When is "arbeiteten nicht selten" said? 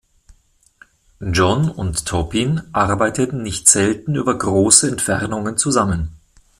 2.73-4.15